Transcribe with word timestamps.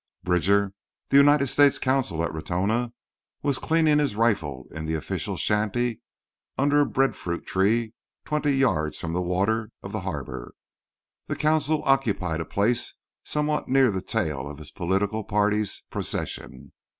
Bridger, 0.23 0.73
the 1.09 1.17
United 1.17 1.45
States 1.45 1.77
consul 1.77 2.23
at 2.23 2.31
Ratona, 2.33 2.91
was 3.43 3.59
cleaning 3.59 3.99
his 3.99 4.15
rifle 4.15 4.65
in 4.71 4.87
the 4.87 4.95
official 4.95 5.37
shanty 5.37 6.01
under 6.57 6.79
a 6.81 6.87
bread 6.87 7.15
fruit 7.15 7.45
tree 7.45 7.93
twenty 8.25 8.53
yards 8.53 8.97
from 8.97 9.13
the 9.13 9.21
water 9.21 9.69
of 9.83 9.91
the 9.91 9.99
harbour. 9.99 10.55
The 11.27 11.35
consul 11.35 11.83
occupied 11.85 12.41
a 12.41 12.45
place 12.45 12.95
somewhat 13.23 13.69
near 13.69 13.91
the 13.91 14.01
tail 14.01 14.49
of 14.49 14.57
his 14.57 14.71
political 14.71 15.23
party's 15.23 15.83
procession. 15.91 16.71